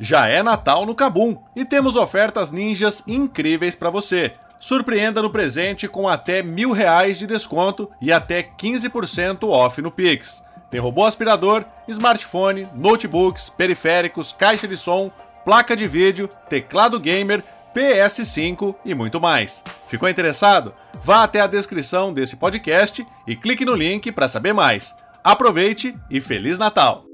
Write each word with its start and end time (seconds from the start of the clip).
Já 0.00 0.26
é 0.28 0.42
Natal 0.42 0.86
no 0.86 0.94
Cabum 0.94 1.36
e 1.56 1.64
temos 1.64 1.96
ofertas 1.96 2.50
ninjas 2.50 3.02
incríveis 3.06 3.74
para 3.74 3.90
você. 3.90 4.32
Surpreenda 4.60 5.22
no 5.22 5.30
presente 5.30 5.86
com 5.86 6.08
até 6.08 6.42
mil 6.42 6.72
reais 6.72 7.18
de 7.18 7.26
desconto 7.26 7.90
e 8.00 8.12
até 8.12 8.42
15% 8.42 9.48
off 9.48 9.80
no 9.80 9.90
Pix. 9.90 10.42
Tem 10.70 10.80
robô 10.80 11.04
aspirador, 11.04 11.64
smartphone, 11.86 12.64
notebooks, 12.74 13.48
periféricos, 13.48 14.32
caixa 14.32 14.68
de 14.68 14.76
som, 14.76 15.10
placa 15.44 15.74
de 15.74 15.88
vídeo, 15.88 16.28
teclado 16.48 17.00
gamer, 17.00 17.42
PS5 17.74 18.74
e 18.84 18.94
muito 18.94 19.20
mais. 19.20 19.62
Ficou 19.86 20.08
interessado? 20.08 20.74
Vá 21.02 21.22
até 21.22 21.40
a 21.40 21.46
descrição 21.46 22.12
desse 22.12 22.36
podcast 22.36 23.06
e 23.26 23.36
clique 23.36 23.64
no 23.64 23.74
link 23.74 24.12
para 24.12 24.28
saber 24.28 24.52
mais. 24.52 24.94
Aproveite 25.22 25.96
e 26.10 26.20
Feliz 26.20 26.58
Natal! 26.58 27.07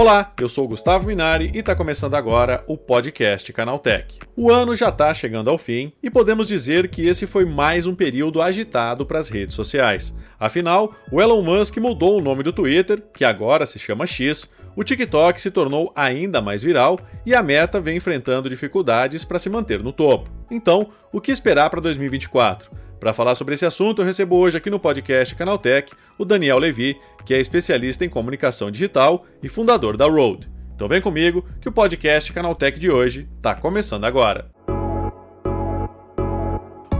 Olá, 0.00 0.30
eu 0.40 0.48
sou 0.48 0.68
Gustavo 0.68 1.08
Minari 1.08 1.50
e 1.52 1.58
está 1.58 1.74
começando 1.74 2.14
agora 2.14 2.62
o 2.68 2.78
podcast 2.78 3.52
Canaltech. 3.52 4.20
O 4.36 4.48
ano 4.48 4.76
já 4.76 4.90
está 4.90 5.12
chegando 5.12 5.50
ao 5.50 5.58
fim 5.58 5.92
e 6.00 6.08
podemos 6.08 6.46
dizer 6.46 6.86
que 6.86 7.04
esse 7.04 7.26
foi 7.26 7.44
mais 7.44 7.84
um 7.84 7.96
período 7.96 8.40
agitado 8.40 9.04
para 9.04 9.18
as 9.18 9.28
redes 9.28 9.56
sociais. 9.56 10.14
Afinal, 10.38 10.94
o 11.10 11.20
Elon 11.20 11.42
Musk 11.42 11.78
mudou 11.78 12.16
o 12.16 12.20
nome 12.20 12.44
do 12.44 12.52
Twitter, 12.52 13.02
que 13.12 13.24
agora 13.24 13.66
se 13.66 13.76
chama 13.76 14.06
X, 14.06 14.48
o 14.76 14.84
TikTok 14.84 15.40
se 15.40 15.50
tornou 15.50 15.92
ainda 15.96 16.40
mais 16.40 16.62
viral 16.62 17.00
e 17.26 17.34
a 17.34 17.42
Meta 17.42 17.80
vem 17.80 17.96
enfrentando 17.96 18.48
dificuldades 18.48 19.24
para 19.24 19.40
se 19.40 19.50
manter 19.50 19.82
no 19.82 19.92
topo. 19.92 20.30
Então, 20.48 20.90
o 21.12 21.20
que 21.20 21.32
esperar 21.32 21.70
para 21.70 21.80
2024? 21.80 22.70
Para 22.98 23.12
falar 23.12 23.36
sobre 23.36 23.54
esse 23.54 23.64
assunto, 23.64 24.02
eu 24.02 24.06
recebo 24.06 24.36
hoje 24.36 24.56
aqui 24.56 24.68
no 24.68 24.80
podcast 24.80 25.34
Canaltech 25.36 25.92
o 26.18 26.24
Daniel 26.24 26.58
Levi, 26.58 26.98
que 27.24 27.32
é 27.32 27.38
especialista 27.38 28.04
em 28.04 28.08
comunicação 28.08 28.72
digital 28.72 29.24
e 29.40 29.48
fundador 29.48 29.96
da 29.96 30.06
Road. 30.06 30.50
Então 30.74 30.88
vem 30.88 31.00
comigo 31.00 31.44
que 31.60 31.68
o 31.68 31.72
podcast 31.72 32.32
Canaltech 32.32 32.78
de 32.78 32.90
hoje 32.90 33.28
está 33.36 33.54
começando 33.54 34.04
agora. 34.04 34.50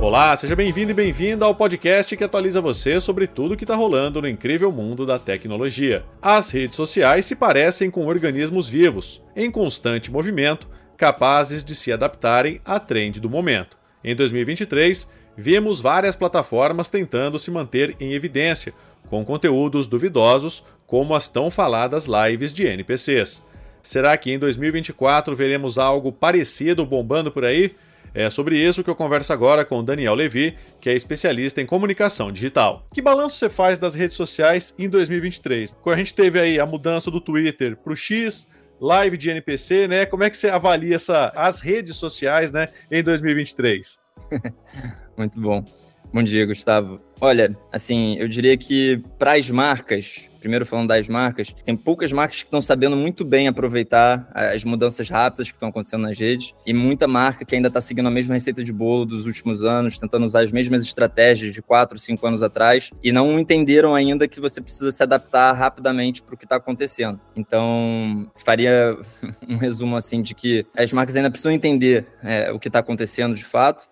Olá, 0.00 0.36
seja 0.36 0.54
bem-vindo 0.54 0.92
e 0.92 0.94
bem-vinda 0.94 1.44
ao 1.44 1.54
podcast 1.56 2.16
que 2.16 2.22
atualiza 2.22 2.60
você 2.60 3.00
sobre 3.00 3.26
tudo 3.26 3.56
que 3.56 3.64
está 3.64 3.74
rolando 3.74 4.22
no 4.22 4.28
incrível 4.28 4.70
mundo 4.70 5.04
da 5.04 5.18
tecnologia. 5.18 6.04
As 6.22 6.48
redes 6.52 6.76
sociais 6.76 7.26
se 7.26 7.34
parecem 7.34 7.90
com 7.90 8.06
organismos 8.06 8.68
vivos, 8.68 9.20
em 9.34 9.50
constante 9.50 10.12
movimento, 10.12 10.68
capazes 10.96 11.64
de 11.64 11.74
se 11.74 11.90
adaptarem 11.90 12.60
à 12.64 12.78
trend 12.78 13.18
do 13.18 13.28
momento. 13.28 13.76
Em 14.04 14.14
2023, 14.14 15.08
vimos 15.38 15.80
várias 15.80 16.16
plataformas 16.16 16.88
tentando 16.88 17.38
se 17.38 17.48
manter 17.48 17.94
em 18.00 18.12
evidência, 18.12 18.74
com 19.08 19.24
conteúdos 19.24 19.86
duvidosos, 19.86 20.64
como 20.84 21.14
as 21.14 21.28
tão 21.28 21.48
faladas 21.48 22.06
lives 22.06 22.52
de 22.52 22.66
NPCs. 22.66 23.42
Será 23.80 24.16
que 24.16 24.32
em 24.32 24.38
2024 24.38 25.36
veremos 25.36 25.78
algo 25.78 26.10
parecido 26.10 26.84
bombando 26.84 27.30
por 27.30 27.44
aí? 27.44 27.76
É 28.12 28.28
sobre 28.28 28.58
isso 28.58 28.82
que 28.82 28.90
eu 28.90 28.96
converso 28.96 29.32
agora 29.32 29.64
com 29.64 29.84
Daniel 29.84 30.14
Levi, 30.14 30.56
que 30.80 30.90
é 30.90 30.94
especialista 30.94 31.62
em 31.62 31.66
comunicação 31.66 32.32
digital. 32.32 32.84
Que 32.92 33.00
balanço 33.00 33.36
você 33.36 33.48
faz 33.48 33.78
das 33.78 33.94
redes 33.94 34.16
sociais 34.16 34.74
em 34.76 34.88
2023? 34.88 35.76
Quando 35.80 35.94
a 35.94 35.98
gente 35.98 36.14
teve 36.14 36.40
aí 36.40 36.58
a 36.58 36.66
mudança 36.66 37.12
do 37.12 37.20
Twitter 37.20 37.76
para 37.76 37.92
o 37.92 37.96
X, 37.96 38.48
live 38.80 39.16
de 39.16 39.30
NPC, 39.30 39.86
né? 39.86 40.04
Como 40.04 40.24
é 40.24 40.30
que 40.30 40.36
você 40.36 40.48
avalia 40.48 40.96
essa, 40.96 41.32
as 41.36 41.60
redes 41.60 41.96
sociais, 41.96 42.50
né, 42.50 42.68
em 42.90 43.02
2023? 43.02 44.00
Muito 45.16 45.40
bom. 45.40 45.64
Bom 46.12 46.22
dia, 46.22 46.46
Gustavo. 46.46 47.00
Olha, 47.20 47.56
assim, 47.72 48.16
eu 48.16 48.28
diria 48.28 48.56
que 48.56 49.02
para 49.18 49.32
as 49.34 49.50
marcas, 49.50 50.27
primeiro 50.38 50.64
falando 50.64 50.88
das 50.88 51.08
marcas, 51.08 51.54
tem 51.64 51.76
poucas 51.76 52.12
marcas 52.12 52.38
que 52.38 52.46
estão 52.46 52.60
sabendo 52.60 52.96
muito 52.96 53.24
bem 53.24 53.48
aproveitar 53.48 54.30
as 54.34 54.64
mudanças 54.64 55.08
rápidas 55.08 55.48
que 55.50 55.56
estão 55.56 55.68
acontecendo 55.68 56.02
nas 56.02 56.18
redes 56.18 56.54
e 56.66 56.72
muita 56.72 57.06
marca 57.06 57.44
que 57.44 57.54
ainda 57.54 57.68
está 57.68 57.80
seguindo 57.80 58.06
a 58.06 58.10
mesma 58.10 58.34
receita 58.34 58.62
de 58.62 58.72
bolo 58.72 59.04
dos 59.04 59.26
últimos 59.26 59.62
anos, 59.62 59.98
tentando 59.98 60.26
usar 60.26 60.42
as 60.42 60.50
mesmas 60.50 60.84
estratégias 60.84 61.54
de 61.54 61.62
4, 61.62 61.98
5 61.98 62.26
anos 62.26 62.42
atrás 62.42 62.90
e 63.02 63.12
não 63.12 63.38
entenderam 63.38 63.94
ainda 63.94 64.28
que 64.28 64.40
você 64.40 64.60
precisa 64.60 64.92
se 64.92 65.02
adaptar 65.02 65.52
rapidamente 65.52 66.22
para 66.22 66.34
o 66.34 66.38
que 66.38 66.44
está 66.44 66.56
acontecendo. 66.56 67.20
Então, 67.36 68.30
faria 68.36 68.96
um 69.48 69.56
resumo 69.56 69.96
assim 69.96 70.22
de 70.22 70.34
que 70.34 70.66
as 70.76 70.92
marcas 70.92 71.16
ainda 71.16 71.30
precisam 71.30 71.52
entender 71.52 72.06
é, 72.22 72.50
o 72.52 72.58
que 72.58 72.68
está 72.68 72.78
acontecendo 72.78 73.34
de 73.34 73.44
fato 73.44 73.88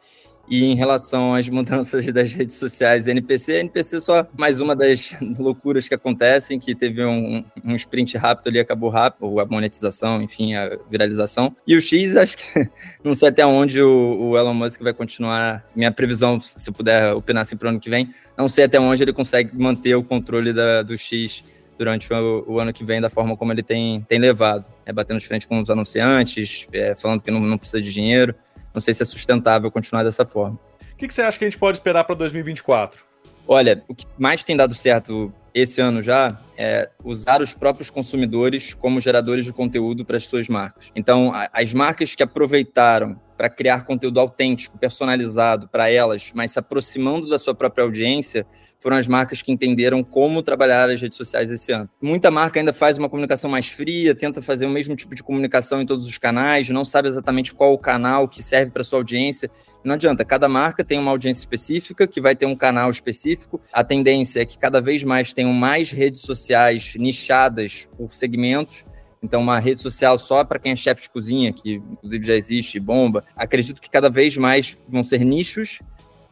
e 0.49 0.65
em 0.65 0.75
relação 0.75 1.35
às 1.35 1.49
mudanças 1.49 2.07
das 2.13 2.33
redes 2.33 2.57
sociais, 2.57 3.09
NPC, 3.09 3.61
NPC 3.61 3.97
é 3.97 4.01
só 4.01 4.27
mais 4.37 4.61
uma 4.61 4.77
das 4.77 5.15
loucuras 5.39 5.89
que 5.89 5.95
acontecem, 5.95 6.59
que 6.59 6.75
teve 6.75 7.05
um, 7.05 7.45
um 7.65 7.75
sprint 7.75 8.17
rápido 8.17 8.49
ali, 8.49 8.61
acabou 8.61 8.89
rápido, 8.89 9.41
a 9.41 9.45
monetização, 9.45 10.23
enfim, 10.23 10.55
a 10.55 10.79
viralização. 10.91 11.55
E 11.67 11.77
o 11.77 11.81
X, 11.81 12.17
acho 12.17 12.39
que 12.39 12.71
não 13.03 13.15
sei 13.15 13.29
até 13.29 13.45
onde 13.45 13.81
o, 13.81 14.31
o 14.31 14.39
Elon 14.39 14.55
Musk 14.55 14.81
vai 14.83 14.93
continuar. 14.93 15.65
Minha 15.75 15.91
previsão, 15.91 16.39
se 16.41 16.71
puder 16.71 17.13
opinar 17.15 17.43
assim 17.43 17.57
para 17.57 17.67
o 17.67 17.71
ano 17.71 17.81
que 17.81 17.91
vem, 17.91 18.11
não 18.37 18.49
sei 18.49 18.65
até 18.65 18.79
onde 18.79 19.03
ele 19.03 19.13
consegue 19.13 19.59
manter 19.59 19.95
o 19.95 20.03
controle 20.03 20.53
da, 20.53 20.83
do 20.83 20.97
X 20.97 21.43
durante 21.79 22.11
o, 22.13 22.45
o, 22.47 22.61
ano 22.61 22.73
que 22.73 22.85
vem 22.85 23.01
da 23.01 23.11
forma 23.11 23.37
como 23.37 23.53
ele 23.53 23.63
tem, 23.63 24.01
tem 24.09 24.19
levado. 24.19 24.71
É, 24.85 24.93
batendo 24.93 25.19
de 25.19 25.27
frente 25.27 25.47
com 25.47 25.59
os 25.59 25.69
anunciantes, 25.69 26.67
é, 26.73 26.95
falando 26.95 27.23
que 27.23 27.31
não, 27.31 27.41
não 27.41 27.59
precisa 27.59 27.83
de 27.83 27.93
dinheiro 27.93 28.35
não 28.77 28.83
sei 28.83 28.93
se 28.93 29.03
é 29.03 29.07
sustentável 29.07 29.71
continuar 29.71 30.05
dessa 30.05 30.25
forma. 30.25 30.57
O 30.93 30.97
que, 30.97 31.09
que 31.09 31.15
você 31.15 31.23
acha 31.23 31.39
que 31.39 31.45
a 31.45 31.49
gente 31.49 31.59
pode 31.59 31.79
esperar 31.79 32.05
para 32.05 32.15
2024? 32.15 33.05
Olha, 33.49 33.83
o 33.89 33.95
que 33.95 34.07
mais 34.19 34.45
tem 34.45 34.57
dado 34.57 34.75
certo 34.75 35.33
esse 35.55 35.81
ano 35.81 36.03
já 36.03 36.39
é 36.59 36.91
usar 37.03 37.41
os 37.41 37.55
próprios 37.55 37.89
consumidores 37.89 38.75
como 38.75 39.01
geradores 39.01 39.45
de 39.45 39.53
conteúdo 39.53 40.05
para 40.05 40.19
as 40.19 40.25
suas 40.25 40.49
marcas. 40.49 40.87
Então, 40.95 41.33
as 41.53 41.73
marcas 41.73 42.15
que 42.15 42.23
aproveitaram 42.23 43.19
para 43.37 43.49
criar 43.49 43.85
conteúdo 43.85 44.19
autêntico, 44.19 44.79
personalizado 44.79 45.69
para 45.69 45.91
elas, 45.91 46.31
mas 46.35 46.53
se 46.53 46.59
aproximando 46.59 47.29
da 47.29 47.39
sua 47.39 47.55
própria 47.55 47.85
audiência, 47.85 48.47
foram 48.81 48.97
as 48.97 49.09
marcas 49.09 49.43
que 49.43 49.51
entenderam 49.51 50.03
como 50.05 50.43
trabalhar 50.43 50.89
as 50.89 51.01
redes 51.01 51.17
sociais 51.17 51.51
esse 51.51 51.73
ano. 51.73 51.89
Muita 52.01 52.31
marca 52.31 52.61
ainda 52.61 52.73
faz 52.73 52.97
uma 52.97 53.09
comunicação 53.09 53.51
mais 53.51 53.69
fria, 53.69 54.15
tenta 54.15 54.41
fazer 54.41 54.67
o 54.67 54.71
mesmo 54.71 54.95
tipo 54.95 55.15
de 55.15 55.23
comunicação 55.23 55.83
em 55.83 55.87
todos 55.87 56.07
os 56.07 56.19
canais, 56.19 56.71
não 56.71 56.85
sabe 56.85 57.09
exatamente 57.09 57.53
qual 57.53 57.73
o 57.73 57.79
canal 57.79 58.29
que 58.29 58.43
serve 58.43 58.71
para 58.71 58.85
sua 58.85 59.01
audiência. 59.01 59.51
Não 59.83 59.95
adianta, 59.95 60.25
cada 60.25 60.49
marca 60.49 60.85
tem 60.85 60.99
uma 60.99 61.11
audiência 61.11 61.41
específica, 61.41 62.07
que 62.07 62.21
vai 62.21 62.35
ter 62.37 62.47
um 62.47 62.57
canal 62.57 62.91
específico. 62.91 63.61
A 63.73 63.83
tendência 63.83 64.41
é 64.41 64.47
que 64.47 64.59
cada 64.59 64.81
vez 64.81 65.03
mais 65.03 65.33
tenham 65.33 65.53
mais 65.53 65.91
redes 65.91 66.21
sociais 66.21 66.95
nichadas 66.97 67.89
por 67.97 68.15
segmentos 68.15 68.85
então, 69.27 69.41
uma 69.41 69.59
rede 69.59 69.83
social 69.83 70.17
só 70.17 70.45
para 70.45 70.61
quem 70.61 70.71
é 70.71 70.77
chefe 70.77 71.03
de 71.03 71.11
cozinha, 71.11 71.53
que 71.53 71.75
inclusive 71.75 72.25
já 72.25 72.35
existe, 72.37 72.79
bomba. 72.79 73.25
Acredito 73.37 73.81
que 73.81 73.91
cada 73.91 74.09
vez 74.09 74.37
mais 74.37 74.79
vão 74.89 75.03
ser 75.03 75.25
nichos 75.25 75.81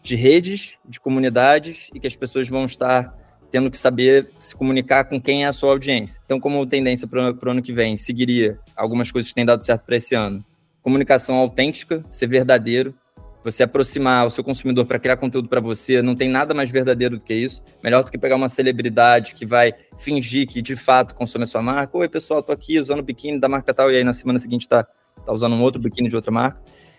de 0.01 0.15
redes, 0.15 0.75
de 0.85 1.01
comunidades, 1.01 1.89
e 1.93 1.99
que 1.99 2.07
as 2.07 2.15
pessoas 2.15 2.49
vão 2.49 2.65
estar 2.65 3.13
tendo 3.51 3.69
que 3.69 3.77
saber 3.77 4.31
se 4.39 4.55
comunicar 4.55 5.05
com 5.05 5.21
quem 5.21 5.45
é 5.45 5.49
a 5.49 5.53
sua 5.53 5.71
audiência. 5.71 6.21
Então, 6.25 6.39
como 6.39 6.65
tendência 6.67 7.09
para 7.09 7.35
o 7.35 7.51
ano 7.51 7.63
que 7.63 7.73
vem, 7.73 7.97
seguiria 7.97 8.61
algumas 8.77 9.11
coisas 9.11 9.31
que 9.31 9.35
têm 9.35 9.45
dado 9.45 9.65
certo 9.65 9.83
para 9.83 9.97
esse 9.97 10.15
ano. 10.15 10.45
Comunicação 10.83 11.35
autêntica, 11.35 12.03
ser 12.11 12.29
verdadeiro, 12.29 12.95
você 13.45 13.63
aproximar 13.63 14.27
o 14.27 14.31
seu 14.31 14.43
consumidor 14.43 14.87
para 14.87 14.99
criar 14.99 15.19
conteúdo 15.19 15.49
para 15.49 15.61
você, 15.61 16.01
não 16.01 16.15
tem 16.15 16.31
nada 16.31 16.55
mais 16.55 16.71
verdadeiro 16.71 17.19
do 17.19 17.23
que 17.23 17.35
isso. 17.35 17.63
Melhor 17.83 18.03
do 18.03 18.11
que 18.11 18.17
pegar 18.17 18.37
uma 18.37 18.49
celebridade 18.49 19.35
que 19.35 19.45
vai 19.45 19.75
fingir 19.99 20.49
que 20.49 20.63
de 20.63 20.75
fato 20.75 21.15
consome 21.15 21.45
a 21.45 21.47
sua 21.47 21.61
marca. 21.61 21.97
Oi, 21.97 22.09
pessoal, 22.09 22.43
tô 22.43 22.53
aqui 22.53 22.81
usando 22.81 23.01
o 23.01 23.03
biquíni 23.03 23.39
da 23.39 23.49
marca 23.49 23.75
tal, 23.75 23.93
e 23.93 23.97
aí 23.97 24.05
na 24.05 24.15
semana 24.15 24.39
seguinte 24.39 24.67
tá, 24.67 24.83
tá 24.83 25.33
usando 25.33 25.55
um 25.55 25.61
outro 25.61 25.81
biquíni 25.81 26.09
de 26.09 26.17
outra 26.17 26.33
marca. 26.33 26.59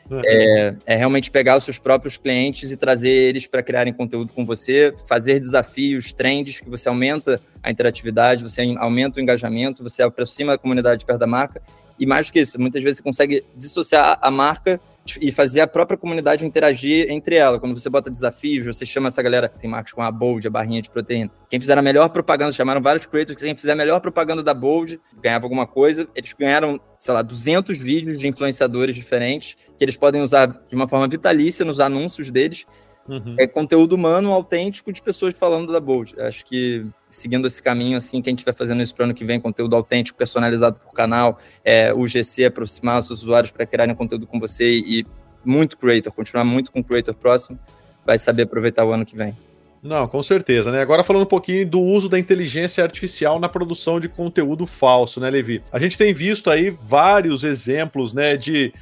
Uhum. 0.10 0.22
É, 0.24 0.76
é, 0.86 0.96
realmente 0.96 1.32
pegar 1.32 1.58
os 1.58 1.64
seus 1.64 1.80
próprios 1.80 2.16
clientes 2.16 2.72
e 2.72 2.78
trazer 2.78 3.10
eles 3.10 3.48
para 3.48 3.64
criarem 3.64 3.92
conteúdo 3.92 4.32
com 4.32 4.46
você, 4.46 4.94
fazer 5.08 5.40
desafios, 5.40 6.14
trends, 6.14 6.60
que 6.60 6.70
você 6.70 6.88
aumenta 6.88 7.42
a 7.66 7.72
interatividade, 7.72 8.44
você 8.44 8.62
aumenta 8.78 9.20
o 9.20 9.22
engajamento, 9.22 9.82
você 9.82 10.04
aproxima 10.04 10.54
a 10.54 10.58
comunidade 10.58 11.04
perto 11.04 11.20
da 11.20 11.26
marca. 11.26 11.60
E 11.98 12.06
mais 12.06 12.28
do 12.28 12.34
que 12.34 12.42
isso, 12.42 12.62
muitas 12.62 12.84
vezes 12.84 12.98
você 12.98 13.04
consegue 13.04 13.44
dissociar 13.56 14.20
a 14.22 14.30
marca 14.30 14.80
e 15.20 15.32
fazer 15.32 15.62
a 15.62 15.68
própria 15.68 15.98
comunidade 15.98 16.46
interagir 16.46 17.10
entre 17.10 17.36
ela. 17.36 17.60
Quando 17.60 17.76
você 17.76 17.90
bota 17.90 18.12
desafios, 18.12 18.68
você 18.68 18.86
chama 18.86 19.08
essa 19.08 19.20
galera, 19.24 19.50
tem 19.50 19.68
marcas 19.68 19.94
com 19.94 20.04
a 20.04 20.12
Bold, 20.12 20.46
a 20.46 20.50
barrinha 20.52 20.80
de 20.80 20.92
proteína. 20.92 21.32
Quem 21.50 21.60
fizer 21.60 21.76
a 21.76 21.82
melhor 21.82 22.10
propaganda, 22.10 22.52
chamaram 22.52 22.82
vários 22.82 23.08
creators, 23.08 23.42
quem 23.42 23.56
fizer 23.56 23.72
a 23.72 23.76
melhor 23.76 24.00
propaganda 24.00 24.44
da 24.44 24.54
Bold 24.54 25.00
ganhava 25.20 25.46
alguma 25.46 25.66
coisa. 25.66 26.08
Eles 26.14 26.34
ganharam, 26.34 26.80
sei 27.00 27.14
lá, 27.16 27.24
200 27.24 27.80
vídeos 27.80 28.20
de 28.20 28.28
influenciadores 28.28 28.96
diferentes 28.96 29.56
que 29.76 29.84
eles 29.84 29.98
podem 29.98 30.22
usar 30.22 30.48
de 30.68 30.76
uma 30.76 30.88
forma 30.88 31.08
vitalícia 31.08 31.66
nos 31.66 31.80
anúncios 31.80 32.30
deles 32.30 32.66
Uhum. 33.08 33.36
É 33.38 33.46
conteúdo 33.46 33.94
humano, 33.94 34.32
autêntico, 34.32 34.92
de 34.92 35.02
pessoas 35.02 35.38
falando 35.38 35.72
da 35.72 35.80
Bold. 35.80 36.16
Acho 36.20 36.44
que 36.44 36.86
seguindo 37.16 37.48
esse 37.48 37.62
caminho, 37.62 37.98
assim, 37.98 38.22
que 38.22 38.30
a 38.30 38.32
gente 38.32 38.44
vai 38.44 38.54
fazendo 38.54 38.82
isso 38.82 38.94
para 38.94 39.04
o 39.04 39.06
ano 39.06 39.14
que 39.14 39.24
vem, 39.24 39.40
conteúdo 39.40 39.76
autêntico, 39.76 40.18
personalizado 40.18 40.78
por 40.84 40.94
canal, 40.94 41.40
é, 41.64 41.94
o 41.94 42.06
GC 42.06 42.46
aproximar 42.46 43.00
os 43.00 43.08
seus 43.08 43.22
usuários 43.22 43.52
para 43.52 43.66
criarem 43.66 43.96
conteúdo 43.96 44.28
com 44.28 44.40
você 44.40 44.78
e 44.78 45.06
muito 45.44 45.78
creator, 45.78 46.12
continuar 46.12 46.44
muito 46.44 46.72
com 46.72 46.80
o 46.80 46.84
creator 46.84 47.16
próximo, 47.16 47.58
vai 48.06 48.18
saber 48.18 48.44
aproveitar 48.44 48.84
o 48.84 48.92
ano 48.92 49.06
que 49.06 49.16
vem. 49.16 49.36
Não, 49.82 50.08
com 50.08 50.22
certeza, 50.24 50.72
né? 50.72 50.82
Agora 50.82 51.04
falando 51.04 51.24
um 51.24 51.28
pouquinho 51.28 51.66
do 51.68 51.80
uso 51.80 52.10
da 52.10 52.18
inteligência 52.18 52.84
artificial 52.84 53.40
na 53.40 53.48
produção 53.48 54.00
de 54.00 54.10
conteúdo 54.10 54.66
falso, 54.66 55.20
né, 55.20 55.30
Levi? 55.30 55.64
A 55.72 55.78
gente 55.78 55.96
tem 55.96 56.12
visto 56.12 56.50
aí 56.50 56.76
vários 56.82 57.44
exemplos, 57.44 58.12
né, 58.12 58.36
de 58.36 58.74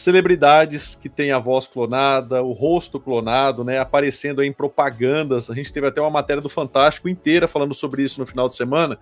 celebridades 0.00 0.94
que 0.94 1.08
têm 1.08 1.32
a 1.32 1.38
voz 1.38 1.66
clonada, 1.66 2.42
o 2.42 2.52
rosto 2.52 2.98
clonado, 3.00 3.64
né, 3.64 3.78
aparecendo 3.78 4.42
em 4.42 4.52
propagandas. 4.52 5.50
A 5.50 5.54
gente 5.54 5.72
teve 5.72 5.86
até 5.86 6.00
uma 6.00 6.10
matéria 6.10 6.42
do 6.42 6.48
Fantástico 6.48 7.08
inteira 7.08 7.48
falando 7.48 7.74
sobre 7.74 8.02
isso 8.02 8.20
no 8.20 8.26
final 8.26 8.48
de 8.48 8.54
semana. 8.54 8.98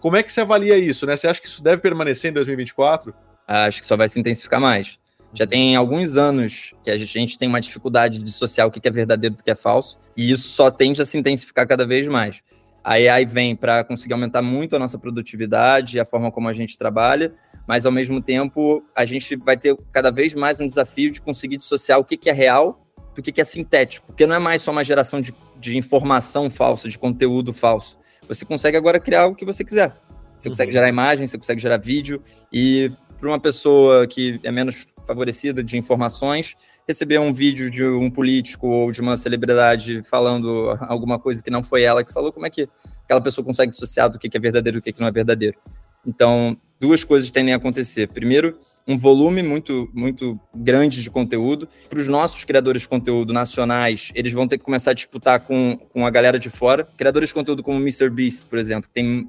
Como 0.00 0.16
é 0.16 0.22
que 0.22 0.32
você 0.32 0.40
avalia 0.40 0.78
isso, 0.78 1.04
né? 1.06 1.16
Você 1.16 1.28
acha 1.28 1.40
que 1.40 1.46
isso 1.46 1.62
deve 1.62 1.82
permanecer 1.82 2.30
em 2.30 2.34
2024? 2.34 3.12
Acho 3.46 3.80
que 3.80 3.86
só 3.86 3.96
vai 3.96 4.08
se 4.08 4.18
intensificar 4.18 4.60
mais. 4.60 4.98
Já 5.32 5.46
tem 5.46 5.76
alguns 5.76 6.16
anos 6.16 6.74
que 6.82 6.90
a 6.90 6.96
gente 6.96 7.38
tem 7.38 7.48
uma 7.48 7.60
dificuldade 7.60 8.18
de 8.18 8.24
dissociar 8.24 8.66
o 8.66 8.70
que 8.70 8.86
é 8.86 8.90
verdadeiro 8.90 9.36
do 9.36 9.44
que 9.44 9.50
é 9.50 9.54
falso, 9.54 9.98
e 10.16 10.30
isso 10.30 10.48
só 10.48 10.70
tende 10.70 11.00
a 11.00 11.06
se 11.06 11.16
intensificar 11.16 11.68
cada 11.68 11.86
vez 11.86 12.06
mais. 12.06 12.42
A 12.82 12.94
AI 12.94 13.26
vem 13.26 13.54
para 13.54 13.84
conseguir 13.84 14.14
aumentar 14.14 14.42
muito 14.42 14.74
a 14.74 14.78
nossa 14.78 14.98
produtividade, 14.98 16.00
a 16.00 16.04
forma 16.04 16.32
como 16.32 16.48
a 16.48 16.52
gente 16.52 16.76
trabalha, 16.76 17.32
mas 17.70 17.86
ao 17.86 17.92
mesmo 17.92 18.20
tempo 18.20 18.84
a 18.96 19.06
gente 19.06 19.36
vai 19.36 19.56
ter 19.56 19.76
cada 19.92 20.10
vez 20.10 20.34
mais 20.34 20.58
um 20.58 20.66
desafio 20.66 21.12
de 21.12 21.22
conseguir 21.22 21.56
dissociar 21.56 22.00
o 22.00 22.04
que 22.04 22.28
é 22.28 22.32
real 22.32 22.84
do 23.14 23.22
que 23.22 23.40
é 23.40 23.44
sintético, 23.44 24.08
porque 24.08 24.26
não 24.26 24.34
é 24.34 24.40
mais 24.40 24.60
só 24.60 24.72
uma 24.72 24.82
geração 24.82 25.20
de, 25.20 25.32
de 25.56 25.78
informação 25.78 26.50
falsa, 26.50 26.88
de 26.88 26.98
conteúdo 26.98 27.52
falso. 27.52 27.96
Você 28.26 28.44
consegue 28.44 28.76
agora 28.76 28.98
criar 28.98 29.26
o 29.26 29.36
que 29.36 29.44
você 29.44 29.62
quiser. 29.62 29.94
Você 30.36 30.48
uhum. 30.48 30.52
consegue 30.52 30.72
gerar 30.72 30.88
imagem, 30.88 31.28
você 31.28 31.38
consegue 31.38 31.62
gerar 31.62 31.76
vídeo, 31.76 32.20
e 32.52 32.90
para 33.20 33.28
uma 33.28 33.38
pessoa 33.38 34.04
que 34.04 34.40
é 34.42 34.50
menos 34.50 34.84
favorecida 35.06 35.62
de 35.62 35.78
informações, 35.78 36.56
receber 36.88 37.20
um 37.20 37.32
vídeo 37.32 37.70
de 37.70 37.84
um 37.84 38.10
político 38.10 38.66
ou 38.66 38.90
de 38.90 39.00
uma 39.00 39.16
celebridade 39.16 40.02
falando 40.10 40.76
alguma 40.88 41.20
coisa 41.20 41.40
que 41.40 41.50
não 41.50 41.62
foi 41.62 41.82
ela 41.82 42.02
que 42.02 42.12
falou, 42.12 42.32
como 42.32 42.46
é 42.46 42.50
que 42.50 42.68
aquela 43.04 43.20
pessoa 43.20 43.44
consegue 43.44 43.70
dissociar 43.70 44.10
do 44.10 44.18
que 44.18 44.28
é 44.36 44.40
verdadeiro 44.40 44.78
e 44.78 44.80
do 44.80 44.82
que 44.82 45.00
não 45.00 45.06
é 45.06 45.12
verdadeiro? 45.12 45.56
Então, 46.04 46.56
duas 46.80 47.04
coisas 47.04 47.30
tendem 47.30 47.52
a 47.52 47.58
acontecer. 47.58 48.08
Primeiro, 48.08 48.58
um 48.86 48.96
volume 48.96 49.42
muito, 49.42 49.88
muito 49.92 50.40
grande 50.56 51.02
de 51.02 51.10
conteúdo. 51.10 51.68
Para 51.88 52.00
os 52.00 52.08
nossos 52.08 52.44
criadores 52.44 52.82
de 52.82 52.88
conteúdo 52.88 53.32
nacionais, 53.32 54.10
eles 54.14 54.32
vão 54.32 54.48
ter 54.48 54.58
que 54.58 54.64
começar 54.64 54.92
a 54.92 54.94
disputar 54.94 55.40
com, 55.40 55.78
com 55.92 56.06
a 56.06 56.10
galera 56.10 56.38
de 56.38 56.48
fora. 56.48 56.88
Criadores 56.96 57.28
de 57.28 57.34
conteúdo 57.34 57.62
como 57.62 57.78
o 57.78 57.80
MrBeast, 57.80 58.46
por 58.46 58.58
exemplo, 58.58 58.88
que 58.88 58.94
tem 58.94 59.28